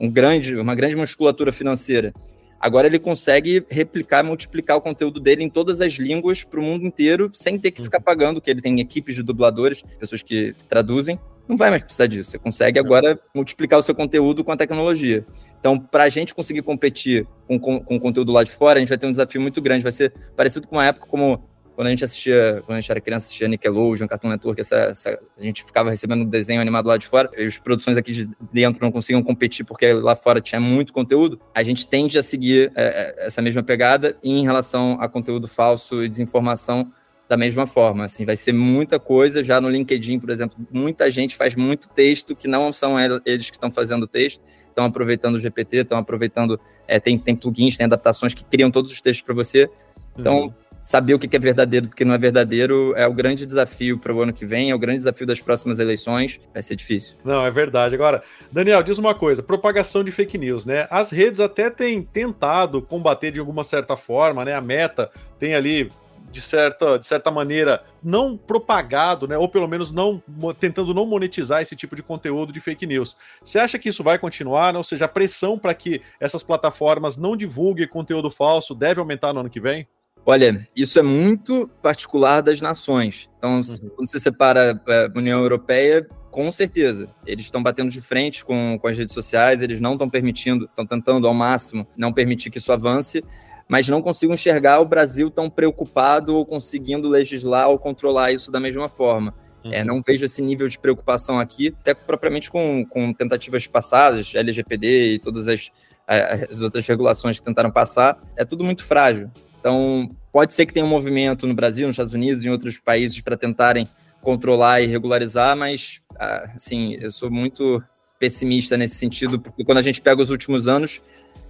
um 0.00 0.10
grande, 0.10 0.56
uma 0.56 0.74
grande 0.74 0.96
musculatura 0.96 1.52
financeira 1.52 2.12
Agora 2.60 2.86
ele 2.86 2.98
consegue 2.98 3.64
replicar, 3.70 4.24
multiplicar 4.24 4.76
o 4.76 4.80
conteúdo 4.80 5.20
dele 5.20 5.44
em 5.44 5.48
todas 5.48 5.80
as 5.80 5.92
línguas 5.94 6.42
para 6.42 6.58
o 6.58 6.62
mundo 6.62 6.84
inteiro, 6.84 7.30
sem 7.32 7.58
ter 7.58 7.70
que 7.70 7.82
ficar 7.82 7.98
uhum. 7.98 8.04
pagando, 8.04 8.40
que 8.40 8.50
ele 8.50 8.60
tem 8.60 8.80
equipes 8.80 9.14
de 9.14 9.22
dubladores, 9.22 9.82
pessoas 9.98 10.22
que 10.22 10.54
traduzem. 10.68 11.18
Não 11.46 11.56
vai 11.56 11.70
mais 11.70 11.82
precisar 11.82 12.06
disso. 12.06 12.30
Você 12.30 12.38
consegue 12.38 12.78
agora 12.78 13.18
multiplicar 13.34 13.78
o 13.78 13.82
seu 13.82 13.94
conteúdo 13.94 14.44
com 14.44 14.52
a 14.52 14.56
tecnologia. 14.56 15.24
Então, 15.58 15.78
para 15.78 16.04
a 16.04 16.08
gente 16.08 16.34
conseguir 16.34 16.62
competir 16.62 17.26
com, 17.46 17.58
com, 17.58 17.80
com 17.80 17.96
o 17.96 18.00
conteúdo 18.00 18.32
lá 18.32 18.44
de 18.44 18.50
fora, 18.50 18.78
a 18.78 18.80
gente 18.80 18.90
vai 18.90 18.98
ter 18.98 19.06
um 19.06 19.12
desafio 19.12 19.40
muito 19.40 19.62
grande. 19.62 19.82
Vai 19.82 19.92
ser 19.92 20.12
parecido 20.36 20.68
com 20.68 20.76
uma 20.76 20.84
época 20.84 21.06
como 21.06 21.42
quando 21.78 21.86
a 21.86 21.90
gente 21.90 22.02
assistia, 22.02 22.60
quando 22.66 22.76
a 22.76 22.80
gente 22.80 22.90
era 22.90 23.00
criança, 23.00 23.26
assistia 23.26 23.46
Nickelodeon, 23.46 24.08
Cartoon 24.08 24.30
Network, 24.30 24.60
essa, 24.60 24.74
essa, 24.74 25.20
a 25.38 25.40
gente 25.40 25.62
ficava 25.62 25.90
recebendo 25.90 26.24
desenho 26.24 26.60
animado 26.60 26.86
lá 26.88 26.96
de 26.96 27.06
fora, 27.06 27.30
e 27.38 27.44
as 27.44 27.56
produções 27.56 27.96
aqui 27.96 28.10
de 28.10 28.28
dentro 28.52 28.84
não 28.84 28.90
conseguiam 28.90 29.22
competir 29.22 29.64
porque 29.64 29.92
lá 29.92 30.16
fora 30.16 30.40
tinha 30.40 30.60
muito 30.60 30.92
conteúdo, 30.92 31.40
a 31.54 31.62
gente 31.62 31.86
tende 31.86 32.18
a 32.18 32.22
seguir 32.24 32.72
é, 32.74 33.14
é 33.20 33.26
essa 33.26 33.40
mesma 33.40 33.62
pegada 33.62 34.18
em 34.24 34.42
relação 34.42 34.98
a 35.00 35.08
conteúdo 35.08 35.46
falso 35.46 36.02
e 36.02 36.08
desinformação 36.08 36.90
da 37.28 37.36
mesma 37.36 37.64
forma, 37.64 38.06
assim, 38.06 38.24
vai 38.24 38.36
ser 38.36 38.52
muita 38.52 38.98
coisa, 38.98 39.40
já 39.40 39.60
no 39.60 39.70
LinkedIn, 39.70 40.18
por 40.18 40.30
exemplo, 40.30 40.58
muita 40.72 41.08
gente 41.12 41.36
faz 41.36 41.54
muito 41.54 41.88
texto 41.90 42.34
que 42.34 42.48
não 42.48 42.72
são 42.72 42.96
eles 43.24 43.50
que 43.50 43.56
estão 43.56 43.70
fazendo 43.70 44.02
o 44.02 44.08
texto, 44.08 44.42
estão 44.66 44.84
aproveitando 44.84 45.36
o 45.36 45.40
GPT, 45.40 45.76
estão 45.76 45.98
aproveitando, 45.98 46.58
é, 46.88 46.98
tem, 46.98 47.16
tem 47.16 47.36
plugins, 47.36 47.76
tem 47.76 47.84
adaptações 47.86 48.34
que 48.34 48.44
criam 48.44 48.68
todos 48.68 48.90
os 48.90 49.00
textos 49.00 49.24
para 49.24 49.34
você, 49.36 49.70
então... 50.18 50.46
Uhum 50.46 50.67
saber 50.88 51.12
o 51.12 51.18
que 51.18 51.36
é 51.36 51.38
verdadeiro 51.38 51.84
e 51.84 51.88
o 51.90 51.92
que 51.92 52.02
não 52.02 52.14
é 52.14 52.18
verdadeiro 52.18 52.94
é 52.96 53.06
o 53.06 53.12
grande 53.12 53.44
desafio 53.44 53.98
para 53.98 54.10
o 54.10 54.22
ano 54.22 54.32
que 54.32 54.46
vem, 54.46 54.70
é 54.70 54.74
o 54.74 54.78
grande 54.78 55.00
desafio 55.00 55.26
das 55.26 55.38
próximas 55.38 55.78
eleições. 55.78 56.40
Vai 56.50 56.62
ser 56.62 56.76
difícil. 56.76 57.14
Não, 57.22 57.44
é 57.44 57.50
verdade. 57.50 57.94
Agora, 57.94 58.22
Daniel, 58.50 58.82
diz 58.82 58.96
uma 58.96 59.14
coisa: 59.14 59.42
propagação 59.42 60.02
de 60.02 60.10
fake 60.10 60.38
news, 60.38 60.64
né? 60.64 60.86
As 60.90 61.10
redes 61.10 61.40
até 61.40 61.68
têm 61.68 62.00
tentado 62.00 62.80
combater 62.80 63.30
de 63.30 63.38
alguma 63.38 63.64
certa 63.64 63.98
forma, 63.98 64.46
né? 64.46 64.54
A 64.54 64.62
meta 64.62 65.10
tem 65.38 65.54
ali. 65.54 65.92
De 66.30 66.42
certa, 66.42 66.98
de 66.98 67.06
certa 67.06 67.30
maneira, 67.30 67.82
não 68.04 68.36
propagado, 68.36 69.26
né? 69.26 69.38
Ou 69.38 69.48
pelo 69.48 69.66
menos 69.66 69.90
não 69.92 70.22
tentando 70.60 70.92
não 70.92 71.06
monetizar 71.06 71.62
esse 71.62 71.74
tipo 71.74 71.96
de 71.96 72.02
conteúdo 72.02 72.52
de 72.52 72.60
fake 72.60 72.86
news. 72.86 73.16
Você 73.42 73.58
acha 73.58 73.78
que 73.78 73.88
isso 73.88 74.04
vai 74.04 74.18
continuar? 74.18 74.76
Ou 74.76 74.82
seja, 74.82 75.06
a 75.06 75.08
pressão 75.08 75.58
para 75.58 75.72
que 75.74 76.02
essas 76.20 76.42
plataformas 76.42 77.16
não 77.16 77.34
divulguem 77.34 77.88
conteúdo 77.88 78.30
falso 78.30 78.74
deve 78.74 79.00
aumentar 79.00 79.32
no 79.32 79.40
ano 79.40 79.48
que 79.48 79.58
vem? 79.58 79.88
Olha, 80.30 80.68
isso 80.76 80.98
é 80.98 81.02
muito 81.02 81.66
particular 81.80 82.42
das 82.42 82.60
nações. 82.60 83.30
Então, 83.38 83.60
uhum. 83.60 83.88
quando 83.96 84.10
você 84.10 84.20
separa 84.20 84.78
é, 84.86 85.06
a 85.06 85.18
União 85.18 85.40
Europeia, 85.40 86.06
com 86.30 86.52
certeza, 86.52 87.08
eles 87.24 87.46
estão 87.46 87.62
batendo 87.62 87.88
de 87.88 88.02
frente 88.02 88.44
com, 88.44 88.78
com 88.78 88.88
as 88.88 88.98
redes 88.98 89.14
sociais, 89.14 89.62
eles 89.62 89.80
não 89.80 89.92
estão 89.94 90.06
permitindo, 90.06 90.66
estão 90.66 90.84
tentando 90.84 91.26
ao 91.26 91.32
máximo 91.32 91.88
não 91.96 92.12
permitir 92.12 92.50
que 92.50 92.58
isso 92.58 92.70
avance, 92.70 93.22
mas 93.66 93.88
não 93.88 94.02
consigo 94.02 94.34
enxergar 94.34 94.80
o 94.80 94.84
Brasil 94.84 95.30
tão 95.30 95.48
preocupado 95.48 96.36
ou 96.36 96.44
conseguindo 96.44 97.08
legislar 97.08 97.70
ou 97.70 97.78
controlar 97.78 98.30
isso 98.30 98.52
da 98.52 98.60
mesma 98.60 98.86
forma. 98.86 99.32
É, 99.64 99.68
uhum. 99.68 99.74
É, 99.76 99.84
não 99.84 100.02
vejo 100.02 100.26
esse 100.26 100.42
nível 100.42 100.68
de 100.68 100.78
preocupação 100.78 101.38
aqui, 101.38 101.74
até 101.80 101.94
propriamente 101.94 102.50
com, 102.50 102.84
com 102.84 103.14
tentativas 103.14 103.66
passadas, 103.66 104.34
LGPD 104.34 105.14
e 105.14 105.18
todas 105.20 105.48
as, 105.48 105.70
as 106.06 106.60
outras 106.60 106.86
regulações 106.86 107.38
que 107.40 107.46
tentaram 107.46 107.70
passar. 107.70 108.20
É 108.36 108.44
tudo 108.44 108.62
muito 108.62 108.84
frágil. 108.84 109.30
Então, 109.58 110.08
pode 110.32 110.52
ser 110.52 110.66
que 110.66 110.72
tenha 110.72 110.84
um 110.84 110.88
movimento 110.88 111.46
no 111.46 111.54
Brasil, 111.54 111.86
nos 111.86 111.94
Estados 111.94 112.14
Unidos, 112.14 112.44
em 112.44 112.48
outros 112.48 112.78
países 112.78 113.20
para 113.20 113.36
tentarem 113.36 113.88
controlar 114.20 114.80
e 114.80 114.86
regularizar, 114.86 115.56
mas, 115.56 116.00
ah, 116.18 116.50
assim, 116.56 116.96
eu 117.00 117.12
sou 117.12 117.30
muito 117.30 117.82
pessimista 118.18 118.76
nesse 118.76 118.96
sentido, 118.96 119.38
porque 119.38 119.64
quando 119.64 119.78
a 119.78 119.82
gente 119.82 120.00
pega 120.00 120.20
os 120.20 120.30
últimos 120.30 120.66
anos, 120.66 121.00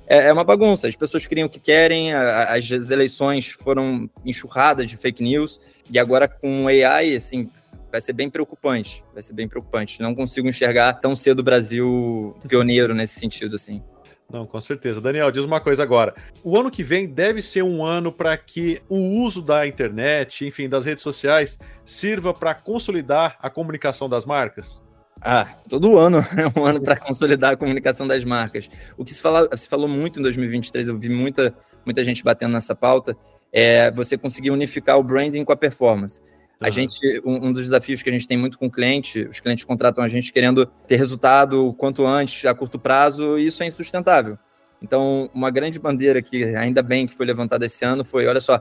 é, 0.06 0.28
é 0.28 0.32
uma 0.32 0.44
bagunça. 0.44 0.86
As 0.86 0.96
pessoas 0.96 1.26
criam 1.26 1.46
o 1.46 1.50
que 1.50 1.58
querem, 1.58 2.12
as 2.12 2.90
eleições 2.90 3.48
foram 3.48 4.08
enxurradas 4.25 4.86
de 4.86 4.96
fake 4.96 5.22
news, 5.22 5.60
e 5.90 5.98
agora 5.98 6.28
com 6.28 6.66
AI, 6.69 7.16
assim, 7.16 7.50
vai 7.90 8.00
ser 8.00 8.12
bem 8.12 8.30
preocupante. 8.30 9.02
Vai 9.12 9.22
ser 9.22 9.32
bem 9.32 9.48
preocupante. 9.48 10.00
Não 10.00 10.14
consigo 10.14 10.48
enxergar 10.48 10.94
tão 10.94 11.16
cedo 11.16 11.40
o 11.40 11.42
Brasil 11.42 12.36
pioneiro 12.46 12.94
nesse 12.94 13.19
sentido, 13.19 13.56
assim. 13.56 13.82
Não, 14.30 14.46
com 14.46 14.60
certeza. 14.60 15.00
Daniel, 15.00 15.30
diz 15.30 15.42
uma 15.42 15.58
coisa 15.58 15.82
agora. 15.82 16.14
O 16.44 16.58
ano 16.58 16.70
que 16.70 16.82
vem 16.82 17.06
deve 17.06 17.40
ser 17.40 17.62
um 17.62 17.82
ano 17.82 18.12
para 18.12 18.37
que 18.37 18.82
o 18.87 18.99
uso 19.23 19.40
da 19.40 19.66
internet, 19.66 20.44
enfim, 20.44 20.68
das 20.68 20.85
redes 20.85 21.02
sociais, 21.02 21.58
sirva 21.82 22.35
para 22.35 22.54
consolidar 22.54 23.38
a 23.40 23.49
comunicação 23.49 24.06
das 24.06 24.26
marcas? 24.26 24.82
Ah, 25.23 25.56
todo 25.66 25.97
ano 25.97 26.18
é 26.37 26.61
um 26.61 26.64
ano 26.64 26.80
para 26.80 26.97
consolidar 26.97 27.54
a 27.54 27.56
comunicação 27.56 28.06
das 28.06 28.23
marcas. 28.23 28.68
O 28.99 29.04
que 29.04 29.14
se, 29.14 29.23
fala, 29.23 29.49
se 29.56 29.66
falou 29.66 29.88
muito 29.88 30.20
em 30.20 30.23
2023, 30.23 30.88
eu 30.88 30.99
vi 30.99 31.08
muita, 31.08 31.54
muita 31.82 32.04
gente 32.04 32.23
batendo 32.23 32.52
nessa 32.52 32.75
pauta, 32.75 33.16
é 33.50 33.90
você 33.90 34.18
conseguir 34.18 34.50
unificar 34.50 34.99
o 34.99 35.02
branding 35.02 35.42
com 35.42 35.52
a 35.52 35.56
performance. 35.56 36.20
A 36.60 36.70
gente, 36.70 36.98
um, 37.24 37.48
um, 37.48 37.52
dos 37.52 37.62
desafios 37.62 38.02
que 38.02 38.08
a 38.08 38.12
gente 38.12 38.26
tem 38.26 38.36
muito 38.36 38.58
com 38.58 38.66
o 38.66 38.70
cliente, 38.70 39.22
os 39.22 39.38
clientes 39.38 39.64
contratam 39.64 40.02
a 40.02 40.08
gente 40.08 40.32
querendo 40.32 40.66
ter 40.66 40.96
resultado 40.96 41.72
quanto 41.74 42.04
antes, 42.04 42.44
a 42.44 42.54
curto 42.54 42.78
prazo, 42.78 43.38
e 43.38 43.46
isso 43.46 43.62
é 43.62 43.66
insustentável. 43.66 44.36
Então, 44.82 45.30
uma 45.32 45.50
grande 45.50 45.78
bandeira 45.78 46.20
que 46.20 46.44
ainda 46.56 46.82
bem 46.82 47.06
que 47.06 47.14
foi 47.14 47.26
levantada 47.26 47.66
esse 47.66 47.84
ano 47.84 48.04
foi, 48.04 48.26
olha 48.26 48.40
só, 48.40 48.60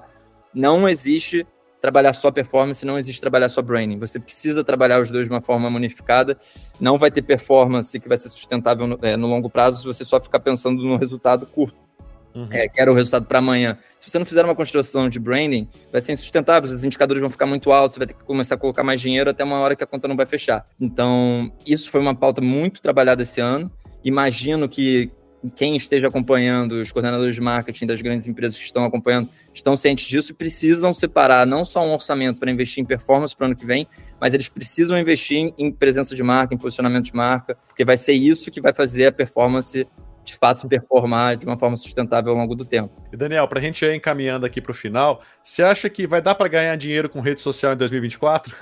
não 0.53 0.87
existe 0.87 1.45
trabalhar 1.81 2.13
só 2.13 2.31
performance, 2.31 2.85
não 2.85 2.97
existe 2.97 3.21
trabalhar 3.21 3.49
só 3.49 3.61
branding. 3.61 3.99
Você 3.99 4.19
precisa 4.19 4.63
trabalhar 4.63 4.99
os 4.99 5.11
dois 5.11 5.25
de 5.25 5.31
uma 5.31 5.41
forma 5.41 5.67
unificada. 5.67 6.37
Não 6.79 6.97
vai 6.97 7.11
ter 7.11 7.21
performance 7.21 7.99
que 7.99 8.07
vai 8.07 8.17
ser 8.17 8.29
sustentável 8.29 8.87
no, 8.87 8.97
é, 9.01 9.15
no 9.15 9.27
longo 9.27 9.49
prazo 9.49 9.79
se 9.79 9.85
você 9.85 10.03
só 10.03 10.19
ficar 10.19 10.39
pensando 10.39 10.83
no 10.83 10.97
resultado 10.97 11.45
curto. 11.45 11.86
Uhum. 12.37 12.47
É, 12.51 12.67
quero 12.67 12.91
o 12.91 12.95
resultado 12.95 13.25
para 13.25 13.39
amanhã. 13.39 13.79
Se 13.97 14.11
você 14.11 14.19
não 14.19 14.25
fizer 14.25 14.45
uma 14.45 14.53
construção 14.53 15.09
de 15.09 15.19
branding, 15.19 15.67
vai 15.91 15.99
ser 15.99 16.13
insustentável, 16.13 16.71
os 16.71 16.83
indicadores 16.83 17.19
vão 17.19 17.31
ficar 17.31 17.47
muito 17.47 17.71
altos, 17.71 17.95
você 17.95 17.99
vai 17.99 18.07
ter 18.07 18.13
que 18.13 18.23
começar 18.23 18.53
a 18.53 18.57
colocar 18.59 18.83
mais 18.83 19.01
dinheiro 19.01 19.31
até 19.31 19.43
uma 19.43 19.57
hora 19.57 19.75
que 19.75 19.83
a 19.83 19.87
conta 19.87 20.07
não 20.07 20.15
vai 20.15 20.27
fechar. 20.27 20.67
Então, 20.79 21.51
isso 21.65 21.89
foi 21.89 21.99
uma 21.99 22.13
pauta 22.13 22.39
muito 22.39 22.79
trabalhada 22.79 23.23
esse 23.23 23.41
ano. 23.41 23.71
Imagino 24.03 24.69
que 24.69 25.11
quem 25.55 25.75
esteja 25.75 26.07
acompanhando, 26.07 26.73
os 26.73 26.91
coordenadores 26.91 27.33
de 27.33 27.41
marketing 27.41 27.87
das 27.87 28.01
grandes 28.01 28.27
empresas 28.27 28.57
que 28.57 28.65
estão 28.65 28.85
acompanhando, 28.85 29.29
estão 29.53 29.75
cientes 29.75 30.05
disso 30.05 30.31
e 30.31 30.35
precisam 30.35 30.93
separar 30.93 31.47
não 31.47 31.65
só 31.65 31.83
um 31.83 31.93
orçamento 31.93 32.39
para 32.39 32.51
investir 32.51 32.83
em 32.83 32.85
performance 32.85 33.35
para 33.35 33.45
o 33.45 33.47
ano 33.47 33.55
que 33.55 33.65
vem, 33.65 33.87
mas 34.21 34.33
eles 34.33 34.47
precisam 34.47 34.97
investir 34.97 35.53
em 35.57 35.71
presença 35.71 36.15
de 36.15 36.21
marca, 36.21 36.53
em 36.53 36.57
posicionamento 36.57 37.05
de 37.05 37.15
marca, 37.15 37.55
porque 37.67 37.83
vai 37.83 37.97
ser 37.97 38.13
isso 38.13 38.51
que 38.51 38.61
vai 38.61 38.73
fazer 38.73 39.07
a 39.07 39.11
performance 39.11 39.87
de 40.27 40.35
fato 40.35 40.67
performar 40.67 41.37
de 41.37 41.45
uma 41.45 41.57
forma 41.57 41.77
sustentável 41.77 42.33
ao 42.33 42.37
longo 42.37 42.53
do 42.53 42.65
tempo. 42.65 42.93
E 43.11 43.15
Daniel, 43.15 43.47
para 43.47 43.59
a 43.59 43.61
gente 43.61 43.83
ir 43.85 43.95
encaminhando 43.95 44.45
aqui 44.45 44.59
para 44.59 44.71
o 44.71 44.75
final, 44.75 45.21
você 45.41 45.63
acha 45.63 45.89
que 45.89 46.05
vai 46.05 46.21
dar 46.21 46.35
para 46.35 46.49
ganhar 46.49 46.75
dinheiro 46.75 47.07
com 47.07 47.21
rede 47.21 47.39
social 47.39 47.71
em 47.71 47.77
2024? 47.77 48.53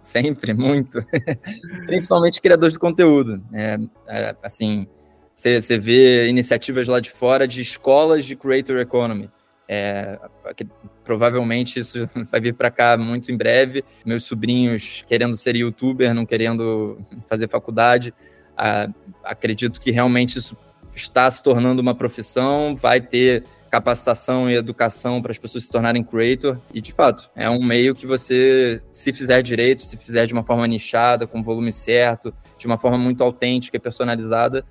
Sempre, 0.00 0.54
muito. 0.54 1.04
Principalmente 1.86 2.40
criadores 2.40 2.72
de 2.72 2.78
conteúdo. 2.78 3.44
É, 3.52 3.76
é, 4.08 4.36
assim, 4.42 4.86
você 5.34 5.78
vê 5.78 6.28
iniciativas 6.28 6.88
lá 6.88 6.98
de 6.98 7.10
fora 7.10 7.46
de 7.46 7.60
escolas 7.60 8.24
de 8.24 8.34
Creator 8.34 8.78
Economy. 8.78 9.30
É, 9.68 10.18
que, 10.56 10.66
provavelmente 11.04 11.78
isso 11.78 12.08
vai 12.32 12.40
vir 12.40 12.54
para 12.54 12.70
cá 12.70 12.96
muito 12.96 13.30
em 13.30 13.36
breve. 13.36 13.84
Meus 14.04 14.24
sobrinhos 14.24 15.04
querendo 15.06 15.36
ser 15.36 15.56
youtuber, 15.56 16.14
não 16.14 16.24
querendo 16.24 16.96
fazer 17.28 17.48
faculdade. 17.48 18.14
Ah, 18.56 18.88
acredito 19.22 19.78
que 19.80 19.90
realmente 19.90 20.38
isso 20.38 20.56
está 20.94 21.30
se 21.30 21.42
tornando 21.42 21.80
uma 21.80 21.94
profissão, 21.94 22.76
vai 22.76 23.00
ter 23.00 23.44
capacitação 23.70 24.50
e 24.50 24.54
educação 24.54 25.22
para 25.22 25.32
as 25.32 25.38
pessoas 25.38 25.64
se 25.64 25.70
tornarem 25.70 26.04
creator. 26.04 26.58
E, 26.74 26.80
de 26.80 26.92
fato, 26.92 27.30
é 27.34 27.48
um 27.48 27.64
meio 27.64 27.94
que 27.94 28.06
você, 28.06 28.82
se 28.92 29.14
fizer 29.14 29.40
direito, 29.42 29.80
se 29.80 29.96
fizer 29.96 30.26
de 30.26 30.34
uma 30.34 30.42
forma 30.42 30.66
nichada, 30.66 31.26
com 31.26 31.42
volume 31.42 31.72
certo, 31.72 32.34
de 32.58 32.66
uma 32.66 32.76
forma 32.76 32.98
muito 32.98 33.24
autêntica 33.24 33.78
e 33.78 33.80
personalizada, 33.80 34.62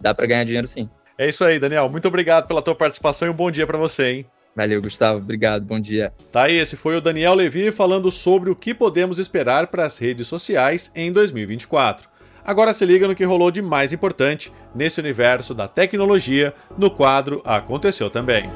dá 0.00 0.14
para 0.14 0.26
ganhar 0.26 0.44
dinheiro 0.44 0.68
sim. 0.68 0.88
É 1.18 1.28
isso 1.28 1.44
aí, 1.44 1.58
Daniel. 1.58 1.88
Muito 1.88 2.06
obrigado 2.06 2.46
pela 2.46 2.62
tua 2.62 2.74
participação 2.74 3.26
e 3.26 3.30
um 3.32 3.34
bom 3.34 3.50
dia 3.50 3.66
para 3.66 3.78
você, 3.78 4.10
hein? 4.10 4.26
Valeu, 4.54 4.80
Gustavo. 4.80 5.18
Obrigado. 5.18 5.64
Bom 5.64 5.80
dia. 5.80 6.12
Tá 6.30 6.44
aí, 6.44 6.56
esse 6.56 6.76
foi 6.76 6.96
o 6.96 7.00
Daniel 7.00 7.34
Levi 7.34 7.72
falando 7.72 8.10
sobre 8.10 8.48
o 8.48 8.56
que 8.56 8.72
podemos 8.72 9.18
esperar 9.18 9.66
para 9.66 9.84
as 9.84 9.98
redes 9.98 10.28
sociais 10.28 10.90
em 10.94 11.12
2024. 11.12 12.08
Agora 12.46 12.72
se 12.72 12.86
liga 12.86 13.08
no 13.08 13.14
que 13.16 13.24
rolou 13.24 13.50
de 13.50 13.60
mais 13.60 13.92
importante 13.92 14.52
nesse 14.72 15.00
universo 15.00 15.52
da 15.52 15.66
tecnologia 15.66 16.54
no 16.78 16.88
quadro 16.88 17.42
Aconteceu 17.44 18.08
Também. 18.08 18.48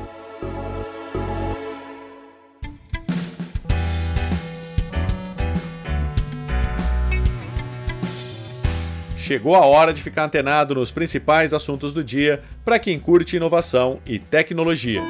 Chegou 9.17 9.57
a 9.57 9.65
hora 9.67 9.93
de 9.93 10.01
ficar 10.01 10.25
antenado 10.25 10.77
nos 10.77 10.93
principais 10.93 11.53
assuntos 11.53 11.93
do 11.93 12.05
dia 12.05 12.43
para 12.65 12.79
quem 12.79 12.99
curte 12.99 13.37
inovação 13.37 13.99
e 14.07 14.21
tecnologia 14.21 15.03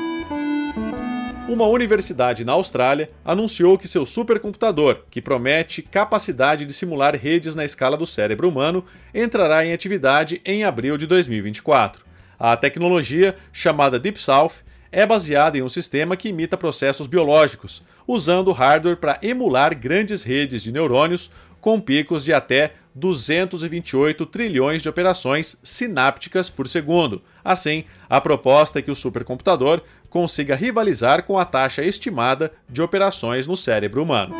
uma 1.53 1.67
universidade 1.67 2.45
na 2.45 2.53
Austrália 2.53 3.11
anunciou 3.25 3.77
que 3.77 3.89
seu 3.89 4.07
supercomputador, 4.07 5.01
que 5.11 5.21
promete 5.21 5.83
capacidade 5.83 6.65
de 6.65 6.73
simular 6.73 7.17
redes 7.17 7.57
na 7.57 7.65
escala 7.65 7.97
do 7.97 8.07
cérebro 8.07 8.49
humano, 8.49 8.85
entrará 9.13 9.67
em 9.67 9.73
atividade 9.73 10.41
em 10.45 10.63
abril 10.63 10.97
de 10.97 11.09
2024. 11.09 12.05
A 12.39 12.57
tecnologia, 12.57 13.35
chamada 13.53 13.99
Deep 13.99 14.23
South, 14.23 14.63
é 14.93 15.05
baseada 15.05 15.59
em 15.59 15.63
um 15.63 15.69
sistema 15.69 16.17
que 16.17 16.29
imita 16.29 16.57
processos 16.57 17.09
biológicos, 17.09 17.83
usando 18.07 18.53
hardware 18.53 18.97
para 18.97 19.19
emular 19.21 19.77
grandes 19.77 20.23
redes 20.23 20.63
de 20.63 20.71
neurônios 20.71 21.33
com 21.61 21.81
picos 21.81 22.25
de 22.25 22.33
até 22.33 22.75
228 22.95 24.27
trilhões 24.27 24.83
de 24.83 24.89
operações 24.89 25.59
sinápticas 25.63 26.51
por 26.51 26.67
segundo. 26.67 27.23
Assim, 27.45 27.85
a 28.09 28.21
proposta 28.21 28.79
é 28.79 28.83
que 28.83 28.91
o 28.91 28.97
supercomputador 28.97 29.83
consiga 30.11 30.57
rivalizar 30.57 31.23
com 31.23 31.39
a 31.39 31.45
taxa 31.45 31.83
estimada 31.83 32.53
de 32.69 32.83
operações 32.83 33.47
no 33.47 33.57
cérebro 33.57 34.03
humano. 34.03 34.35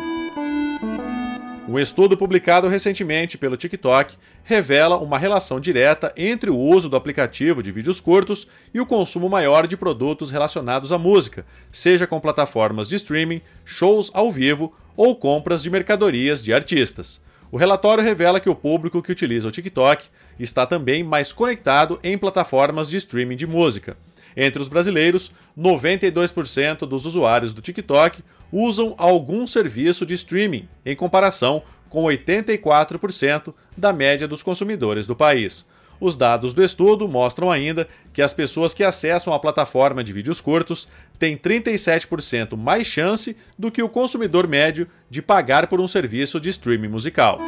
Um 1.67 1.79
estudo 1.79 2.17
publicado 2.17 2.67
recentemente 2.67 3.37
pelo 3.37 3.55
TikTok 3.55 4.17
revela 4.43 4.97
uma 4.97 5.17
relação 5.17 5.57
direta 5.57 6.11
entre 6.17 6.49
o 6.49 6.57
uso 6.57 6.89
do 6.89 6.97
aplicativo 6.97 7.63
de 7.63 7.71
vídeos 7.71 8.01
curtos 8.01 8.45
e 8.73 8.81
o 8.81 8.85
consumo 8.85 9.29
maior 9.29 9.65
de 9.65 9.77
produtos 9.77 10.31
relacionados 10.31 10.91
à 10.91 10.97
música, 10.97 11.45
seja 11.71 12.05
com 12.05 12.19
plataformas 12.19 12.89
de 12.89 12.95
streaming, 12.95 13.41
shows 13.63 14.11
ao 14.13 14.29
vivo 14.29 14.75
ou 14.97 15.15
compras 15.15 15.63
de 15.63 15.69
mercadorias 15.69 16.43
de 16.43 16.53
artistas. 16.53 17.23
O 17.49 17.57
relatório 17.57 18.03
revela 18.03 18.41
que 18.41 18.49
o 18.49 18.55
público 18.55 19.01
que 19.01 19.11
utiliza 19.11 19.47
o 19.47 19.51
TikTok 19.51 20.07
está 20.37 20.65
também 20.65 21.03
mais 21.03 21.31
conectado 21.31 21.99
em 22.03 22.17
plataformas 22.17 22.89
de 22.89 22.97
streaming 22.97 23.35
de 23.35 23.47
música. 23.47 23.95
Entre 24.35 24.61
os 24.61 24.67
brasileiros, 24.67 25.31
92% 25.57 26.79
dos 26.79 27.05
usuários 27.05 27.53
do 27.53 27.61
TikTok 27.61 28.23
usam 28.51 28.95
algum 28.97 29.45
serviço 29.47 30.05
de 30.05 30.13
streaming, 30.13 30.67
em 30.85 30.95
comparação 30.95 31.63
com 31.89 32.03
84% 32.03 33.53
da 33.75 33.91
média 33.91 34.27
dos 34.27 34.41
consumidores 34.41 35.05
do 35.05 35.15
país. 35.15 35.65
Os 35.99 36.15
dados 36.15 36.55
do 36.55 36.63
estudo 36.63 37.07
mostram 37.07 37.51
ainda 37.51 37.87
que 38.11 38.23
as 38.23 38.33
pessoas 38.33 38.73
que 38.73 38.83
acessam 38.83 39.33
a 39.33 39.39
plataforma 39.39 40.03
de 40.03 40.11
vídeos 40.11 40.41
curtos 40.41 40.89
têm 41.19 41.37
37% 41.37 42.57
mais 42.57 42.87
chance 42.87 43.37
do 43.57 43.69
que 43.69 43.83
o 43.83 43.89
consumidor 43.89 44.47
médio 44.47 44.87
de 45.09 45.21
pagar 45.21 45.67
por 45.67 45.79
um 45.79 45.87
serviço 45.87 46.39
de 46.39 46.49
streaming 46.49 46.87
musical. 46.87 47.39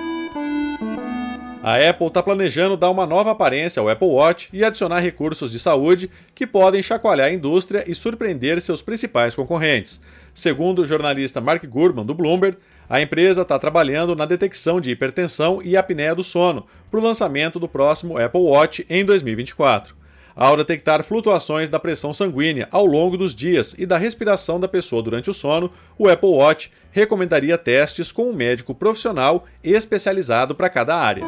A 1.66 1.78
Apple 1.78 2.08
está 2.08 2.22
planejando 2.22 2.76
dar 2.76 2.90
uma 2.90 3.06
nova 3.06 3.32
aparência 3.32 3.80
ao 3.80 3.88
Apple 3.88 4.10
Watch 4.10 4.50
e 4.52 4.66
adicionar 4.66 5.00
recursos 5.00 5.50
de 5.50 5.58
saúde 5.58 6.12
que 6.36 6.46
podem 6.46 6.84
chacoalhar 6.84 7.28
a 7.28 7.32
indústria 7.32 7.86
e 7.88 7.96
surpreender 7.96 8.60
seus 8.60 8.82
principais 8.82 9.34
concorrentes. 9.34 10.02
Segundo 10.34 10.82
o 10.82 10.86
jornalista 10.86 11.40
Mark 11.40 11.64
Gurman, 11.66 12.06
do 12.06 12.14
Bloomberg, 12.14 12.58
a 12.90 13.02
empresa 13.02 13.44
está 13.44 13.58
trabalhando 13.58 14.14
na 14.14 14.26
detecção 14.26 14.82
de 14.82 14.92
hipertensão 14.92 15.62
e 15.64 15.78
apneia 15.78 16.14
do 16.14 16.22
sono 16.22 16.66
para 16.92 17.00
o 17.00 17.04
lançamento 17.04 17.58
do 17.58 17.70
próximo 17.70 18.18
Apple 18.18 18.42
Watch 18.42 18.86
em 18.90 19.06
2024. 19.06 19.96
Ao 20.36 20.58
detectar 20.58 21.02
flutuações 21.02 21.70
da 21.70 21.80
pressão 21.80 22.14
sanguínea 22.14 22.68
ao 22.72 22.86
longo 22.86 23.16
dos 23.16 23.34
dias 23.34 23.74
e 23.78 23.86
da 23.86 23.98
respiração 23.98 24.60
da 24.60 24.68
pessoa 24.68 25.02
durante 25.02 25.30
o 25.30 25.34
sono, 25.34 25.72
o 25.98 26.10
Apple 26.10 26.28
Watch 26.28 26.72
recomendaria 26.92 27.58
testes 27.58 28.12
com 28.12 28.30
um 28.30 28.34
médico 28.34 28.76
profissional 28.76 29.46
especializado 29.64 30.54
para 30.54 30.70
cada 30.70 30.98
área. 30.98 31.24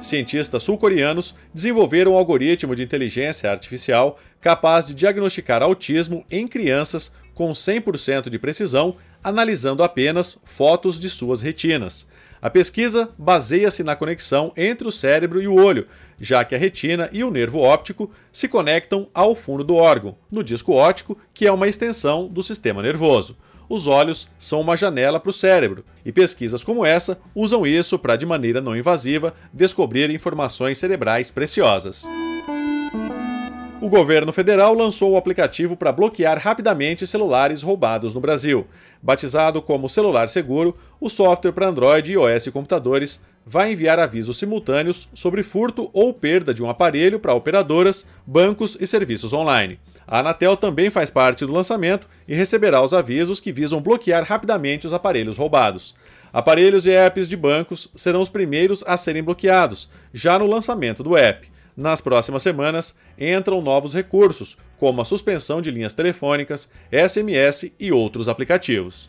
Cientistas 0.00 0.62
sul-coreanos 0.62 1.34
desenvolveram 1.52 2.12
um 2.12 2.16
algoritmo 2.16 2.74
de 2.74 2.84
inteligência 2.84 3.50
artificial 3.50 4.16
capaz 4.40 4.86
de 4.86 4.94
diagnosticar 4.94 5.60
autismo 5.60 6.24
em 6.30 6.46
crianças 6.46 7.12
com 7.34 7.50
100% 7.50 8.30
de 8.30 8.38
precisão, 8.38 8.96
analisando 9.22 9.82
apenas 9.82 10.40
fotos 10.44 11.00
de 11.00 11.10
suas 11.10 11.42
retinas. 11.42 12.08
A 12.40 12.48
pesquisa 12.48 13.10
baseia-se 13.18 13.82
na 13.82 13.96
conexão 13.96 14.52
entre 14.56 14.86
o 14.86 14.92
cérebro 14.92 15.42
e 15.42 15.48
o 15.48 15.54
olho, 15.54 15.88
já 16.20 16.44
que 16.44 16.54
a 16.54 16.58
retina 16.58 17.08
e 17.12 17.24
o 17.24 17.30
nervo 17.30 17.58
óptico 17.58 18.08
se 18.30 18.46
conectam 18.46 19.08
ao 19.12 19.34
fundo 19.34 19.64
do 19.64 19.74
órgão, 19.74 20.16
no 20.30 20.44
disco 20.44 20.72
óptico, 20.72 21.18
que 21.34 21.44
é 21.46 21.52
uma 21.52 21.66
extensão 21.66 22.28
do 22.28 22.42
sistema 22.42 22.80
nervoso 22.82 23.36
os 23.68 23.86
olhos 23.86 24.28
são 24.38 24.60
uma 24.60 24.76
janela 24.76 25.20
para 25.20 25.30
o 25.30 25.32
cérebro, 25.32 25.84
e 26.04 26.10
pesquisas 26.10 26.64
como 26.64 26.86
essa 26.86 27.18
usam 27.34 27.66
isso 27.66 27.98
para, 27.98 28.16
de 28.16 28.24
maneira 28.24 28.60
não 28.60 28.76
invasiva, 28.76 29.34
descobrir 29.52 30.10
informações 30.10 30.78
cerebrais 30.78 31.30
preciosas. 31.30 32.04
O 33.80 33.88
governo 33.88 34.32
federal 34.32 34.74
lançou 34.74 35.12
o 35.12 35.16
aplicativo 35.16 35.76
para 35.76 35.92
bloquear 35.92 36.36
rapidamente 36.36 37.06
celulares 37.06 37.62
roubados 37.62 38.12
no 38.12 38.20
Brasil. 38.20 38.66
Batizado 39.00 39.62
como 39.62 39.88
Celular 39.88 40.28
Seguro, 40.28 40.76
o 41.00 41.08
software 41.08 41.52
para 41.52 41.68
Android 41.68 42.10
e 42.10 42.14
iOS 42.14 42.48
computadores 42.48 43.20
vai 43.48 43.72
enviar 43.72 43.98
avisos 43.98 44.36
simultâneos 44.36 45.08
sobre 45.14 45.42
furto 45.42 45.88
ou 45.94 46.12
perda 46.12 46.52
de 46.52 46.62
um 46.62 46.68
aparelho 46.68 47.18
para 47.18 47.32
operadoras, 47.32 48.06
bancos 48.26 48.76
e 48.78 48.86
serviços 48.86 49.32
online. 49.32 49.80
A 50.06 50.18
Anatel 50.18 50.54
também 50.54 50.90
faz 50.90 51.08
parte 51.08 51.46
do 51.46 51.52
lançamento 51.52 52.06
e 52.26 52.34
receberá 52.34 52.82
os 52.82 52.92
avisos 52.92 53.40
que 53.40 53.50
visam 53.50 53.80
bloquear 53.80 54.22
rapidamente 54.22 54.86
os 54.86 54.92
aparelhos 54.92 55.38
roubados. 55.38 55.94
Aparelhos 56.30 56.86
e 56.86 56.90
apps 56.90 57.26
de 57.26 57.38
bancos 57.38 57.90
serão 57.96 58.20
os 58.20 58.28
primeiros 58.28 58.84
a 58.86 58.98
serem 58.98 59.22
bloqueados, 59.22 59.88
já 60.12 60.38
no 60.38 60.46
lançamento 60.46 61.02
do 61.02 61.16
app. 61.16 61.48
Nas 61.74 62.02
próximas 62.02 62.42
semanas, 62.42 62.96
entram 63.18 63.62
novos 63.62 63.94
recursos, 63.94 64.58
como 64.78 65.00
a 65.00 65.06
suspensão 65.06 65.62
de 65.62 65.70
linhas 65.70 65.94
telefônicas, 65.94 66.68
SMS 66.92 67.72
e 67.80 67.92
outros 67.92 68.28
aplicativos. 68.28 69.08